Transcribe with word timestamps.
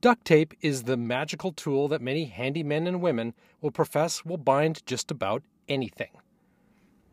Duct 0.00 0.24
tape 0.24 0.54
is 0.60 0.82
the 0.82 0.96
magical 0.96 1.52
tool 1.52 1.88
that 1.88 2.00
many 2.00 2.26
handy 2.26 2.62
men 2.62 2.86
and 2.86 3.00
women 3.00 3.34
will 3.60 3.70
profess 3.70 4.24
will 4.24 4.36
bind 4.36 4.84
just 4.86 5.10
about 5.10 5.42
anything. 5.68 6.10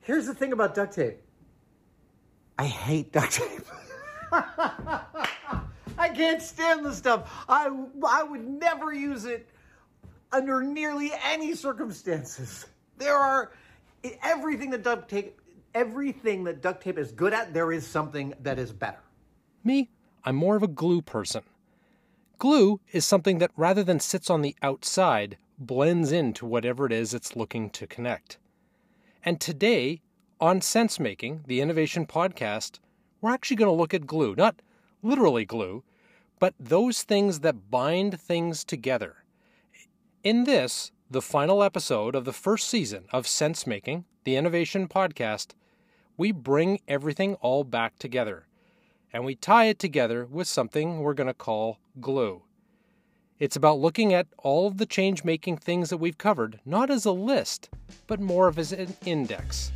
Here's 0.00 0.26
the 0.26 0.34
thing 0.34 0.52
about 0.52 0.74
duct 0.74 0.94
tape 0.94 1.18
I 2.58 2.66
hate 2.66 3.12
duct 3.12 3.32
tape. 3.32 3.66
I 5.98 6.08
can't 6.14 6.42
stand 6.42 6.84
the 6.84 6.92
stuff. 6.92 7.44
I, 7.48 7.70
I 8.06 8.22
would 8.22 8.46
never 8.46 8.92
use 8.92 9.24
it 9.24 9.48
under 10.32 10.62
nearly 10.62 11.12
any 11.24 11.54
circumstances. 11.54 12.66
There 12.98 13.16
are 13.16 13.52
everything 14.22 14.70
that 14.70 14.82
duct 14.82 15.10
tape 15.10 15.40
everything 15.76 16.44
that 16.44 16.62
duct 16.62 16.82
tape 16.82 16.98
is 16.98 17.12
good 17.12 17.34
at, 17.34 17.52
there 17.52 17.70
is 17.70 17.86
something 17.86 18.32
that 18.40 18.58
is 18.58 18.72
better. 18.72 19.02
Me, 19.62 19.90
I'm 20.24 20.34
more 20.34 20.56
of 20.56 20.62
a 20.62 20.68
glue 20.68 21.02
person. 21.02 21.42
Glue 22.38 22.80
is 22.92 23.06
something 23.06 23.38
that 23.38 23.50
rather 23.56 23.82
than 23.82 23.98
sits 23.98 24.28
on 24.28 24.42
the 24.42 24.54
outside, 24.60 25.38
blends 25.58 26.12
into 26.12 26.44
whatever 26.44 26.84
it 26.84 26.92
is 26.92 27.14
it's 27.14 27.34
looking 27.34 27.70
to 27.70 27.86
connect. 27.86 28.36
And 29.24 29.40
today, 29.40 30.02
on 30.38 30.60
Sense 30.60 31.00
Making, 31.00 31.44
the 31.46 31.62
innovation 31.62 32.06
podcast, 32.06 32.78
we're 33.22 33.32
actually 33.32 33.56
going 33.56 33.70
to 33.70 33.80
look 33.80 33.94
at 33.94 34.06
glue, 34.06 34.34
not 34.36 34.60
literally 35.02 35.46
glue, 35.46 35.82
but 36.38 36.54
those 36.60 37.04
things 37.04 37.40
that 37.40 37.70
bind 37.70 38.20
things 38.20 38.64
together. 38.64 39.24
In 40.22 40.44
this, 40.44 40.92
the 41.10 41.22
final 41.22 41.62
episode 41.62 42.14
of 42.14 42.26
the 42.26 42.34
first 42.34 42.68
season 42.68 43.04
of 43.12 43.26
Sense 43.26 43.66
Making, 43.66 44.04
the 44.24 44.36
innovation 44.36 44.88
podcast, 44.88 45.54
we 46.18 46.32
bring 46.32 46.80
everything 46.86 47.34
all 47.36 47.64
back 47.64 47.98
together 47.98 48.45
and 49.16 49.24
we 49.24 49.34
tie 49.34 49.64
it 49.64 49.78
together 49.78 50.26
with 50.26 50.46
something 50.46 51.00
we're 51.00 51.14
going 51.14 51.26
to 51.26 51.32
call 51.32 51.78
glue. 52.02 52.42
It's 53.38 53.56
about 53.56 53.78
looking 53.78 54.12
at 54.12 54.26
all 54.36 54.66
of 54.66 54.76
the 54.76 54.84
change 54.84 55.24
making 55.24 55.56
things 55.56 55.88
that 55.88 55.96
we've 55.96 56.18
covered, 56.18 56.60
not 56.66 56.90
as 56.90 57.06
a 57.06 57.12
list, 57.12 57.70
but 58.06 58.20
more 58.20 58.46
of 58.46 58.58
as 58.58 58.72
an 58.72 58.94
index. 59.06 59.72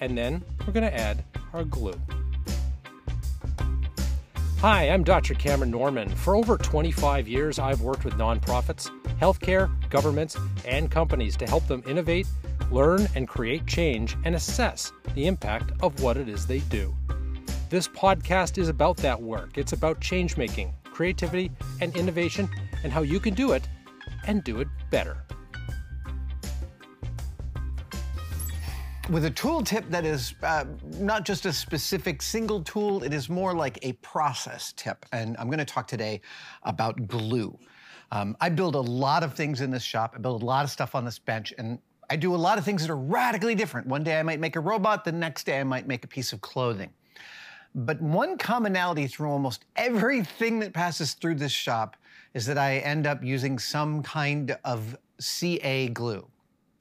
And 0.00 0.18
then 0.18 0.42
we're 0.66 0.72
going 0.72 0.82
to 0.82 0.92
add 0.92 1.22
our 1.52 1.62
glue. 1.62 1.94
Hi, 4.58 4.90
I'm 4.90 5.04
Dr. 5.04 5.34
Cameron 5.34 5.70
Norman. 5.70 6.08
For 6.08 6.34
over 6.34 6.58
25 6.58 7.28
years, 7.28 7.60
I've 7.60 7.82
worked 7.82 8.04
with 8.04 8.14
nonprofits, 8.14 8.90
healthcare, 9.20 9.70
governments, 9.90 10.36
and 10.64 10.90
companies 10.90 11.36
to 11.36 11.46
help 11.46 11.68
them 11.68 11.84
innovate, 11.86 12.26
learn, 12.72 13.06
and 13.14 13.28
create 13.28 13.64
change 13.68 14.16
and 14.24 14.34
assess 14.34 14.92
the 15.14 15.28
impact 15.28 15.70
of 15.84 16.02
what 16.02 16.16
it 16.16 16.28
is 16.28 16.48
they 16.48 16.58
do. 16.58 16.92
This 17.70 17.86
podcast 17.86 18.58
is 18.58 18.68
about 18.68 18.96
that 18.96 19.22
work. 19.22 19.56
It's 19.56 19.72
about 19.72 20.00
change 20.00 20.36
making, 20.36 20.74
creativity, 20.82 21.52
and 21.80 21.96
innovation, 21.96 22.48
and 22.82 22.92
how 22.92 23.02
you 23.02 23.20
can 23.20 23.32
do 23.32 23.52
it 23.52 23.68
and 24.26 24.42
do 24.42 24.60
it 24.60 24.66
better. 24.90 25.18
with 29.08 29.24
a 29.24 29.30
tool 29.30 29.60
tip 29.60 29.88
that 29.90 30.04
is 30.04 30.34
uh, 30.44 30.64
not 30.98 31.24
just 31.24 31.44
a 31.44 31.52
specific 31.52 32.22
single 32.22 32.62
tool, 32.62 33.02
it 33.02 33.12
is 33.12 33.28
more 33.28 33.54
like 33.54 33.76
a 33.82 33.92
process 33.94 34.72
tip. 34.76 35.04
And 35.10 35.36
I'm 35.36 35.46
going 35.46 35.58
to 35.58 35.64
talk 35.64 35.88
today 35.88 36.20
about 36.62 37.08
glue. 37.08 37.58
Um, 38.12 38.36
I 38.40 38.50
build 38.50 38.76
a 38.76 38.80
lot 38.80 39.24
of 39.24 39.34
things 39.34 39.62
in 39.62 39.70
this 39.72 39.82
shop. 39.82 40.14
I 40.14 40.20
build 40.20 40.42
a 40.42 40.44
lot 40.44 40.64
of 40.64 40.70
stuff 40.70 40.94
on 40.94 41.04
this 41.04 41.18
bench, 41.18 41.52
and 41.58 41.80
I 42.08 42.14
do 42.14 42.32
a 42.32 42.36
lot 42.36 42.56
of 42.56 42.64
things 42.64 42.82
that 42.82 42.90
are 42.92 42.96
radically 42.96 43.56
different. 43.56 43.88
One 43.88 44.04
day 44.04 44.18
I 44.18 44.22
might 44.22 44.38
make 44.38 44.54
a 44.54 44.60
robot, 44.60 45.04
the 45.04 45.12
next 45.12 45.44
day 45.44 45.58
I 45.58 45.64
might 45.64 45.88
make 45.88 46.04
a 46.04 46.08
piece 46.08 46.32
of 46.32 46.40
clothing. 46.40 46.90
But 47.74 48.00
one 48.00 48.36
commonality 48.36 49.06
through 49.06 49.30
almost 49.30 49.64
everything 49.76 50.58
that 50.60 50.72
passes 50.72 51.14
through 51.14 51.36
this 51.36 51.52
shop 51.52 51.96
is 52.34 52.46
that 52.46 52.58
I 52.58 52.78
end 52.78 53.06
up 53.06 53.22
using 53.22 53.58
some 53.58 54.02
kind 54.02 54.56
of 54.64 54.96
CA 55.20 55.88
glue. 55.88 56.28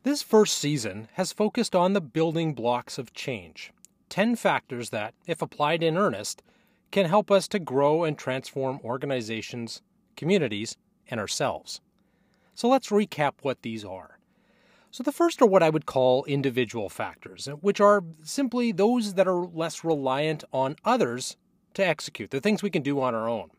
This 0.04 0.22
first 0.22 0.58
season 0.58 1.08
has 1.14 1.34
focused 1.34 1.76
on 1.76 1.94
the 1.94 2.02
building 2.02 2.54
blocks 2.54 2.98
of 2.98 3.14
change 3.14 3.72
10 4.10 4.36
factors 4.36 4.90
that, 4.90 5.14
if 5.28 5.42
applied 5.42 5.84
in 5.84 5.98
earnest, 5.98 6.42
can 6.92 7.06
help 7.06 7.30
us 7.30 7.48
to 7.48 7.60
grow 7.60 8.04
and 8.04 8.18
transform 8.18 8.80
organizations, 8.84 9.84
communities, 10.16 10.76
and 11.10 11.20
ourselves. 11.20 11.82
So 12.56 12.68
let's 12.68 12.90
recap 12.90 13.34
what 13.42 13.62
these 13.62 13.86
are. 13.86 14.19
So, 14.92 15.04
the 15.04 15.12
first 15.12 15.40
are 15.42 15.46
what 15.46 15.62
I 15.62 15.70
would 15.70 15.86
call 15.86 16.26
individual 16.26 16.90
factors, 16.90 17.48
uh, 17.48 17.52
which 17.52 17.80
are 17.80 18.04
simply 18.24 18.72
those 18.72 19.14
that 19.14 19.28
are 19.28 19.46
less 19.46 19.84
reliant 19.84 20.44
on 20.52 20.78
others 20.84 21.38
to 21.76 21.86
execute, 21.86 22.32
the 22.32 22.42
things 22.42 22.64
we 22.64 22.72
can 22.72 22.82
do 22.82 23.00
on 23.00 23.14
our 23.14 23.30
own. 23.30 23.52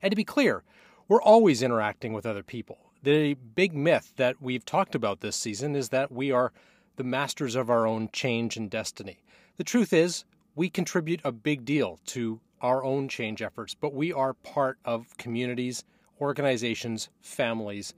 And 0.00 0.12
to 0.12 0.16
be 0.16 0.22
clear, 0.24 0.62
we're 1.08 1.22
always 1.22 1.60
interacting 1.60 2.12
with 2.12 2.24
other 2.24 2.44
people. 2.44 2.78
The 3.02 3.34
big 3.34 3.74
myth 3.74 4.12
that 4.16 4.40
we've 4.40 4.64
talked 4.64 4.94
about 4.94 5.20
this 5.20 5.34
season 5.34 5.74
is 5.74 5.88
that 5.88 6.12
we 6.12 6.30
are 6.30 6.52
the 6.94 7.04
masters 7.04 7.56
of 7.56 7.68
our 7.68 7.84
own 7.84 8.08
change 8.12 8.56
and 8.56 8.70
destiny. 8.70 9.18
The 9.56 9.64
truth 9.64 9.92
is, 9.92 10.24
we 10.54 10.70
contribute 10.70 11.20
a 11.24 11.32
big 11.32 11.64
deal 11.64 11.98
to 12.06 12.40
our 12.60 12.84
own 12.84 13.08
change 13.08 13.42
efforts, 13.42 13.74
but 13.74 13.92
we 13.92 14.12
are 14.12 14.34
part 14.34 14.78
of 14.84 15.16
communities, 15.18 15.84
organizations, 16.20 17.08
families, 17.20 17.92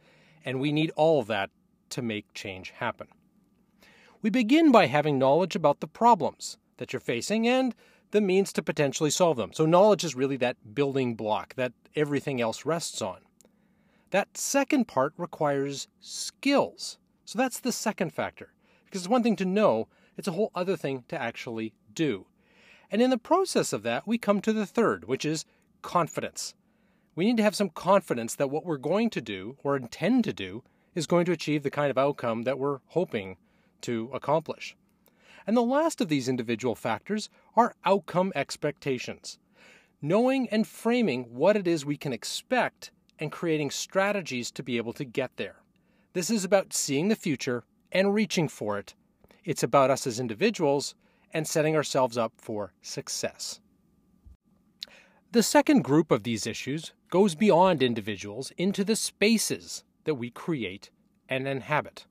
and 0.44 0.58
we 0.58 0.72
need 0.72 0.90
all 0.96 1.20
of 1.20 1.26
that 1.26 1.50
to 1.90 2.02
make 2.02 2.34
change 2.34 2.70
happen. 2.70 3.08
We 4.20 4.30
begin 4.30 4.72
by 4.72 4.86
having 4.86 5.18
knowledge 5.18 5.54
about 5.54 5.80
the 5.80 5.86
problems 5.86 6.58
that 6.78 6.92
you're 6.92 7.00
facing 7.00 7.46
and 7.46 7.74
the 8.10 8.20
means 8.20 8.52
to 8.54 8.62
potentially 8.62 9.10
solve 9.10 9.36
them. 9.36 9.52
So, 9.52 9.66
knowledge 9.66 10.04
is 10.04 10.14
really 10.14 10.36
that 10.38 10.74
building 10.74 11.14
block 11.14 11.54
that 11.54 11.72
everything 11.94 12.40
else 12.40 12.64
rests 12.64 13.02
on. 13.02 13.18
That 14.10 14.38
second 14.38 14.88
part 14.88 15.12
requires 15.16 15.88
skills. 16.00 16.98
So 17.26 17.38
that's 17.38 17.60
the 17.60 17.72
second 17.72 18.14
factor. 18.14 18.54
Because 18.86 19.02
it's 19.02 19.08
one 19.08 19.22
thing 19.22 19.36
to 19.36 19.44
know, 19.44 19.88
it's 20.16 20.28
a 20.28 20.32
whole 20.32 20.50
other 20.54 20.76
thing 20.76 21.04
to 21.08 21.20
actually 21.20 21.74
do. 21.92 22.26
And 22.90 23.02
in 23.02 23.10
the 23.10 23.18
process 23.18 23.74
of 23.74 23.82
that, 23.82 24.06
we 24.06 24.16
come 24.16 24.40
to 24.40 24.52
the 24.52 24.64
third, 24.64 25.04
which 25.04 25.26
is 25.26 25.44
confidence. 25.82 26.54
We 27.14 27.26
need 27.26 27.36
to 27.36 27.42
have 27.42 27.54
some 27.54 27.68
confidence 27.68 28.34
that 28.36 28.48
what 28.48 28.64
we're 28.64 28.78
going 28.78 29.10
to 29.10 29.20
do 29.20 29.58
or 29.62 29.76
intend 29.76 30.24
to 30.24 30.32
do 30.32 30.64
is 30.94 31.06
going 31.06 31.24
to 31.26 31.32
achieve 31.32 31.62
the 31.62 31.70
kind 31.70 31.90
of 31.90 31.98
outcome 31.98 32.42
that 32.42 32.58
we're 32.58 32.80
hoping 32.88 33.36
to 33.82 34.10
accomplish. 34.12 34.76
And 35.46 35.56
the 35.56 35.62
last 35.62 36.00
of 36.00 36.08
these 36.08 36.28
individual 36.28 36.74
factors 36.74 37.30
are 37.56 37.74
outcome 37.84 38.32
expectations. 38.34 39.38
Knowing 40.02 40.48
and 40.50 40.66
framing 40.66 41.24
what 41.24 41.56
it 41.56 41.66
is 41.66 41.84
we 41.84 41.96
can 41.96 42.12
expect 42.12 42.90
and 43.18 43.32
creating 43.32 43.70
strategies 43.70 44.50
to 44.50 44.62
be 44.62 44.76
able 44.76 44.92
to 44.92 45.04
get 45.04 45.36
there. 45.36 45.56
This 46.12 46.30
is 46.30 46.44
about 46.44 46.72
seeing 46.72 47.08
the 47.08 47.16
future 47.16 47.64
and 47.92 48.14
reaching 48.14 48.48
for 48.48 48.78
it. 48.78 48.94
It's 49.44 49.62
about 49.62 49.90
us 49.90 50.06
as 50.06 50.20
individuals 50.20 50.94
and 51.32 51.46
setting 51.46 51.74
ourselves 51.74 52.16
up 52.16 52.32
for 52.36 52.72
success. 52.82 53.60
The 55.32 55.42
second 55.42 55.84
group 55.84 56.10
of 56.10 56.22
these 56.22 56.46
issues 56.46 56.92
goes 57.10 57.34
beyond 57.34 57.82
individuals 57.82 58.52
into 58.56 58.84
the 58.84 58.96
spaces 58.96 59.84
that 60.08 60.16
we 60.16 60.30
create 60.30 60.90
and 61.28 61.46
inhabit. 61.46 62.06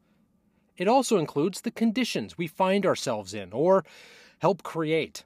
It 0.77 0.87
also 0.87 1.17
includes 1.17 1.61
the 1.61 1.71
conditions 1.71 2.37
we 2.37 2.47
find 2.47 2.85
ourselves 2.85 3.33
in 3.33 3.51
or 3.51 3.83
help 4.39 4.63
create 4.63 5.25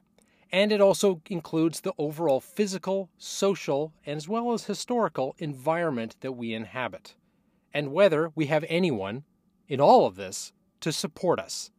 and 0.52 0.70
it 0.70 0.82
also 0.82 1.22
includes 1.30 1.80
the 1.80 1.94
overall 1.96 2.38
physical, 2.38 3.08
social, 3.16 3.94
and 4.04 4.18
as 4.18 4.28
well 4.28 4.52
as 4.52 4.66
historical 4.66 5.34
environment 5.38 6.14
that 6.20 6.32
we 6.32 6.52
inhabit, 6.52 7.14
and 7.72 7.90
whether 7.90 8.30
we 8.34 8.46
have 8.46 8.64
anyone 8.68 9.24
in 9.66 9.80
all 9.80 10.06
of 10.06 10.16
this 10.16 10.52
to 10.80 10.92
support 10.92 11.40
us. 11.40 11.70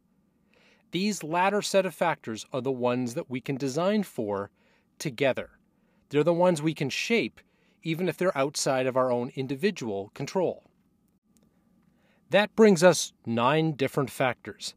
These 0.90 1.22
latter 1.22 1.62
set 1.62 1.86
of 1.86 1.94
factors 1.94 2.46
are 2.52 2.60
the 2.60 2.72
ones 2.72 3.14
that 3.14 3.30
we 3.30 3.40
can 3.40 3.56
design 3.56 4.02
for 4.02 4.50
together. 4.98 5.50
They're 6.08 6.24
the 6.24 6.32
ones 6.32 6.60
we 6.60 6.74
can 6.74 6.90
shape, 6.90 7.40
even 7.84 8.08
if 8.08 8.16
they're 8.16 8.36
outside 8.36 8.86
of 8.86 8.96
our 8.96 9.10
own 9.10 9.30
individual 9.36 10.10
control. 10.14 10.64
That 12.34 12.56
brings 12.56 12.82
us 12.82 13.12
nine 13.24 13.74
different 13.74 14.10
factors. 14.10 14.74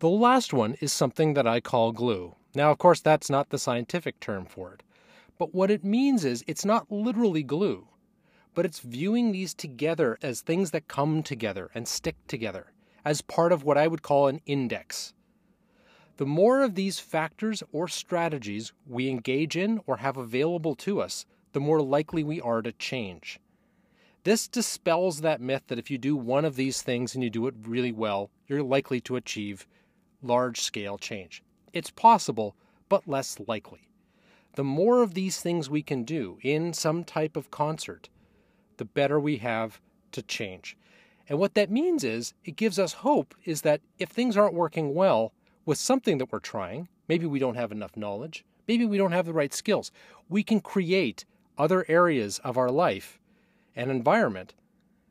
The 0.00 0.10
last 0.10 0.52
one 0.52 0.74
is 0.82 0.92
something 0.92 1.32
that 1.32 1.46
I 1.46 1.58
call 1.58 1.90
glue. 1.90 2.36
Now, 2.54 2.70
of 2.70 2.76
course, 2.76 3.00
that's 3.00 3.30
not 3.30 3.48
the 3.48 3.56
scientific 3.56 4.20
term 4.20 4.44
for 4.44 4.74
it. 4.74 4.82
But 5.38 5.54
what 5.54 5.70
it 5.70 5.82
means 5.82 6.26
is 6.26 6.44
it's 6.46 6.66
not 6.66 6.92
literally 6.92 7.42
glue, 7.42 7.88
but 8.52 8.66
it's 8.66 8.80
viewing 8.80 9.32
these 9.32 9.54
together 9.54 10.18
as 10.20 10.42
things 10.42 10.70
that 10.72 10.86
come 10.86 11.22
together 11.22 11.70
and 11.74 11.88
stick 11.88 12.16
together, 12.26 12.74
as 13.06 13.22
part 13.22 13.52
of 13.52 13.64
what 13.64 13.78
I 13.78 13.88
would 13.88 14.02
call 14.02 14.28
an 14.28 14.42
index. 14.44 15.14
The 16.18 16.26
more 16.26 16.60
of 16.60 16.74
these 16.74 17.00
factors 17.00 17.62
or 17.72 17.88
strategies 17.88 18.74
we 18.86 19.08
engage 19.08 19.56
in 19.56 19.80
or 19.86 19.96
have 19.96 20.18
available 20.18 20.74
to 20.74 21.00
us, 21.00 21.24
the 21.54 21.60
more 21.60 21.80
likely 21.80 22.22
we 22.22 22.38
are 22.42 22.60
to 22.60 22.72
change. 22.72 23.40
This 24.28 24.46
dispels 24.46 25.22
that 25.22 25.40
myth 25.40 25.62
that 25.68 25.78
if 25.78 25.90
you 25.90 25.96
do 25.96 26.14
one 26.14 26.44
of 26.44 26.54
these 26.54 26.82
things 26.82 27.14
and 27.14 27.24
you 27.24 27.30
do 27.30 27.46
it 27.46 27.54
really 27.62 27.92
well, 27.92 28.28
you're 28.46 28.62
likely 28.62 29.00
to 29.00 29.16
achieve 29.16 29.66
large 30.22 30.60
scale 30.60 30.98
change. 30.98 31.42
It's 31.72 31.90
possible, 31.90 32.54
but 32.90 33.08
less 33.08 33.40
likely. 33.46 33.88
The 34.54 34.64
more 34.64 35.02
of 35.02 35.14
these 35.14 35.40
things 35.40 35.70
we 35.70 35.82
can 35.82 36.04
do 36.04 36.36
in 36.42 36.74
some 36.74 37.04
type 37.04 37.38
of 37.38 37.50
concert, 37.50 38.10
the 38.76 38.84
better 38.84 39.18
we 39.18 39.38
have 39.38 39.80
to 40.12 40.20
change. 40.20 40.76
And 41.26 41.38
what 41.38 41.54
that 41.54 41.70
means 41.70 42.04
is 42.04 42.34
it 42.44 42.56
gives 42.56 42.78
us 42.78 42.92
hope 42.92 43.34
is 43.46 43.62
that 43.62 43.80
if 43.98 44.10
things 44.10 44.36
aren't 44.36 44.52
working 44.52 44.94
well 44.94 45.32
with 45.64 45.78
something 45.78 46.18
that 46.18 46.30
we're 46.30 46.38
trying, 46.40 46.88
maybe 47.08 47.24
we 47.24 47.38
don't 47.38 47.56
have 47.56 47.72
enough 47.72 47.96
knowledge, 47.96 48.44
maybe 48.66 48.84
we 48.84 48.98
don't 48.98 49.12
have 49.12 49.24
the 49.24 49.32
right 49.32 49.54
skills, 49.54 49.90
we 50.28 50.42
can 50.42 50.60
create 50.60 51.24
other 51.56 51.86
areas 51.88 52.40
of 52.40 52.58
our 52.58 52.70
life 52.70 53.17
and 53.78 53.92
environment 53.92 54.54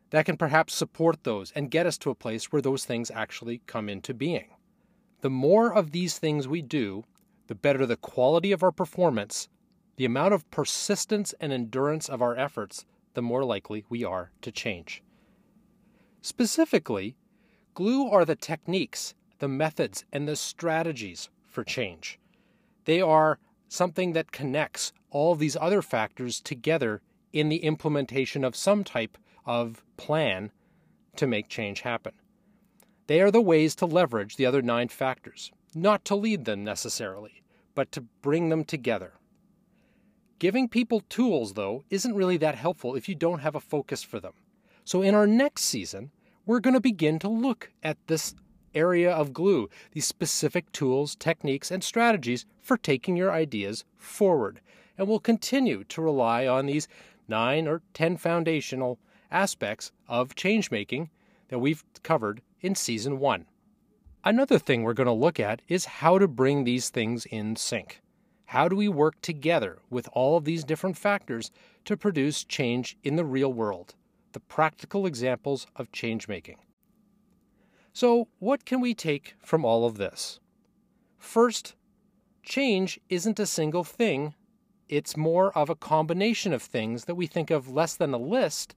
that 0.10 0.25
can 0.25 0.38
perhaps 0.38 0.75
support 0.75 1.24
those 1.24 1.52
and 1.56 1.72
get 1.72 1.86
us 1.86 1.98
to 1.98 2.10
a 2.10 2.16
place 2.16 2.52
where 2.52 2.62
those 2.62 2.86
things 2.86 3.10
actually 3.10 3.62
come 3.66 3.90
into 3.90 4.14
being. 4.14 4.50
The 5.22 5.30
more 5.30 5.74
of 5.74 5.92
these 5.92 6.19
things 6.19 6.48
we 6.48 6.62
do, 6.62 7.04
the 7.48 7.56
better 7.56 7.86
the 7.86 7.96
quality 7.96 8.52
of 8.52 8.62
our 8.62 8.72
performance, 8.72 9.48
the 9.96 10.06
amount 10.06 10.34
of 10.34 10.50
persistence 10.52 11.34
and 11.40 11.52
endurance 11.52 12.10
of 12.10 12.22
our 12.22 12.36
efforts, 12.36 12.86
the 13.14 13.22
more 13.22 13.44
likely 13.44 13.86
we 13.90 14.04
are 14.04 14.31
to 14.42 14.52
change. 14.52 15.02
Specifically, 16.22 17.16
glue 17.74 18.10
are 18.10 18.25
the 18.25 18.36
techniques, 18.36 19.16
the 19.40 19.48
methods, 19.48 20.04
and 20.12 20.28
the 20.28 20.36
strategies 20.36 21.30
for 21.46 21.63
change. 21.63 22.20
They 22.84 23.02
are 23.02 23.40
something 23.70 24.13
that 24.13 24.31
connects 24.31 24.92
all 25.10 25.36
these 25.36 25.56
other 25.56 25.81
factors 25.81 26.42
together 26.42 27.02
in 27.39 27.50
the 27.50 27.57
implementation 27.57 28.44
of 28.44 28.56
some 28.56 28.84
type 28.84 29.18
of 29.45 29.84
plan 29.95 30.51
to 31.16 31.28
make 31.28 31.50
change 31.50 31.81
happen. 31.81 32.13
They 33.07 33.22
are 33.22 33.31
the 33.31 33.42
ways 33.42 33.75
to 33.75 33.86
leverage 33.86 34.36
the 34.36 34.45
other 34.45 34.62
nine 34.62 34.89
factors, 34.89 35.51
not 35.74 36.04
to 36.06 36.16
lead 36.16 36.45
them 36.45 36.63
necessarily, 36.63 37.42
but 37.75 37.92
to 37.94 38.01
bring 38.01 38.50
them 38.50 38.63
together. 38.63 39.13
Giving 40.39 40.68
people 40.68 41.01
tools, 41.10 41.54
though, 41.54 41.84
isn't 41.89 42.16
really 42.16 42.38
that 42.38 42.56
helpful 42.56 42.95
if 42.95 43.07
you 43.10 43.16
don't 43.16 43.39
have 43.39 43.56
a 43.56 43.60
focus 43.60 44.04
for 44.04 44.19
them. 44.19 44.34
So, 44.84 45.01
in 45.01 45.16
our 45.16 45.25
next 45.25 45.63
season, 45.63 46.12
we're 46.45 46.60
going 46.60 46.75
to 46.75 46.80
begin 46.80 47.18
to 47.19 47.28
look 47.28 47.72
at 47.81 47.98
this 48.07 48.36
area 48.75 49.12
of 49.12 49.34
glue, 49.34 49.69
these 49.92 50.06
specific 50.06 50.72
tools, 50.72 51.16
techniques, 51.16 51.72
and 51.72 51.84
strategies 51.84 52.45
for 52.62 52.78
taking 52.78 53.18
your 53.18 53.31
ideas 53.31 53.84
forward. 53.98 54.62
And 54.98 55.07
we'll 55.07 55.19
continue 55.19 55.84
to 55.86 56.01
rely 56.01 56.45
on 56.45 56.66
these 56.66 56.88
nine 57.27 57.68
or 57.68 57.81
ten 57.94 58.18
foundational 58.18 59.00
aspects 59.31 59.91
of 60.07 60.35
change 60.35 60.71
making 60.71 61.09
that 61.50 61.59
we've 61.59 61.83
covered 62.03 62.41
in 62.62 62.75
season 62.75 63.19
one. 63.19 63.45
Another 64.24 64.59
thing 64.59 64.83
we're 64.83 64.94
going 64.94 65.07
to 65.07 65.13
look 65.13 65.39
at 65.39 65.62
is 65.68 65.85
how 65.85 66.18
to 66.18 66.27
bring 66.27 66.63
these 66.63 66.89
things 66.89 67.25
in 67.25 67.56
sync. 67.56 68.01
How 68.45 68.68
do 68.68 68.75
we 68.75 68.88
work 68.88 69.21
together 69.21 69.79
with 69.89 70.09
all 70.13 70.38
of 70.38 70.45
these 70.45 70.63
different 70.63 70.97
factors 70.97 71.51
to 71.85 71.97
produce 71.97 72.44
change 72.44 72.97
in 73.03 73.15
the 73.15 73.25
real 73.25 73.51
world? 73.51 73.95
The 74.31 74.39
practical 74.39 75.06
examples 75.06 75.68
of 75.75 75.91
change 75.91 76.27
making. 76.27 76.57
So, 77.94 78.27
what 78.39 78.65
can 78.65 78.79
we 78.79 78.94
take 78.94 79.35
from 79.44 79.65
all 79.65 79.85
of 79.85 79.97
this? 79.97 80.39
First, 81.18 81.75
change 82.44 83.00
isn't 83.09 83.39
a 83.39 83.45
single 83.45 83.83
thing, 83.83 84.35
it's 84.89 85.18
more 85.18 85.56
of 85.57 85.69
a 85.69 85.75
combination 85.75 86.54
of 86.54 86.62
things 86.62 87.06
that 87.06 87.16
we 87.16 87.28
think 87.28 87.51
of 87.51 87.69
less 87.69 87.95
than 87.95 88.13
a 88.13 88.18
list 88.18 88.75